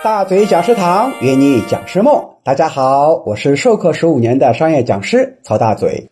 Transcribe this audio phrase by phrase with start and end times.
[0.00, 6.08] 大嘴讲师堂约你讲师梦，大家好，我是授课十五年的商业讲师曹大嘴。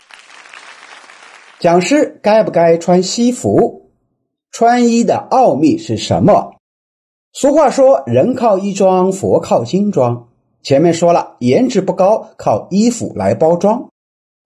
[1.61, 3.93] 讲师该不该穿西服？
[4.51, 6.55] 穿衣的奥秘是什么？
[7.33, 10.27] 俗话说：“人靠衣装，佛靠金装。”
[10.65, 13.89] 前面说了，颜值不高，靠衣服来包装。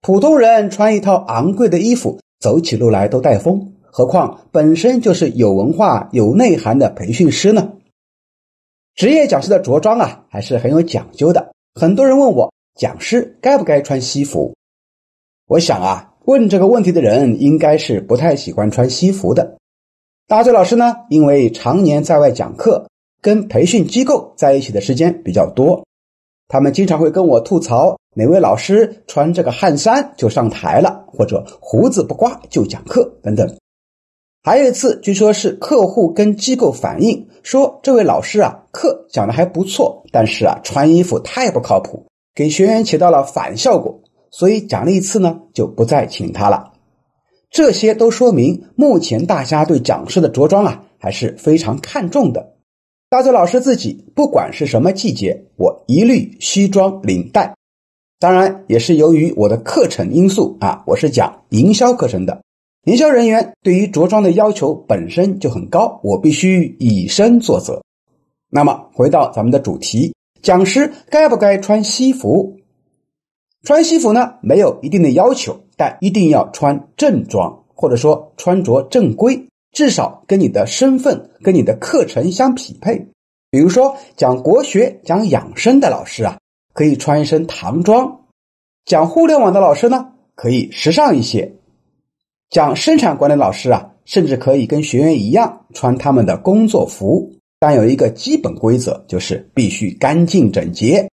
[0.01, 7.71] 普通人穿一套昂贵的衣服，走起路来都带风，何况本身就是有文化、有内涵的培训师呢？
[9.01, 11.53] 职业讲师的着装啊，还是很有讲究的。
[11.73, 14.53] 很多人问我，讲师该不该穿西服？
[15.47, 19.57] 我想啊，问这个问题的人应该是不太喜欢穿西服的。
[20.27, 22.87] 大嘴老师呢，因为常年在外讲课，
[23.23, 25.83] 跟培训机构在一起的时间比较多。
[26.47, 33.57] 他们经常会跟我吐槽哪位老师穿这个汗衫就上台了，或者胡子不刮就讲课等等。
[34.43, 46.73] 还有一次，据说是客户跟机构反映说，这位老师啊课讲的还不错，但是啊穿衣服太不靠谱，给学员起到了反效果，所以讲了一次呢就不再请他了。
[47.51, 52.55] 这些都说明目前大家对讲师的着装啊还是非常看重的。
[53.11, 57.53] 大嘴老师自己不管是什么季节，我一律西装领带。
[58.19, 62.41] 当然，也是由于我的课程因素啊，我是讲营销课程的，
[62.85, 67.81] 营销人员对于着装的要求本身就很高，我必须以身作则。
[68.49, 72.57] 那么，回到咱们的主题，讲师该不该穿西服？
[73.63, 79.47] 穿西服呢，没有一定的要求，但一定要穿正装，或者说穿着正规。
[79.71, 83.07] 至少跟你的身份、跟你的课程相匹配。
[83.51, 86.37] 比如说，讲国学、讲养生的老师啊，
[86.73, 88.05] 可以穿一身唐装；
[88.83, 91.53] 讲互联网的老师呢，可以时尚一些；
[92.51, 97.31] 讲生产管理老师啊，甚至可以跟学员一样穿他们的工作服。
[97.61, 101.09] 但有一个基本规则，就是必须干净整洁，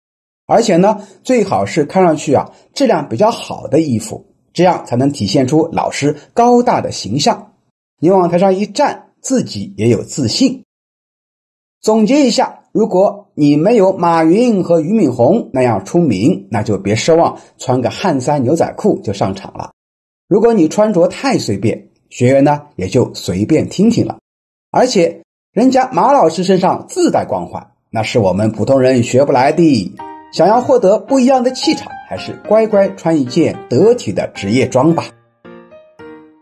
[0.48, 7.53] 而且呢，最好是看上去啊质量比较好的衣服，这样才能体现出老师高大的形象。
[8.00, 10.64] 你往台上一站，自己也有自信。
[11.81, 19.70] 总结一下，如果你没有马云和俞敏洪那样出名，那就别奢望穿个汗衫牛仔裤就上场了。
[20.28, 24.18] 如果你穿着太随便，学员呢也就随便听听了。
[24.72, 25.22] 而且
[25.54, 29.94] 人家马老师身上自带光环，那是我们普通人学不来的。
[30.34, 35.06] 想要获得不一样的气场，还是乖乖穿一件得体的职业装吧。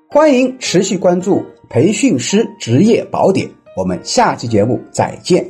[0.10, 3.48] 欢迎持续关注培训师职业宝典，
[3.78, 5.46] 我们下期节目再见。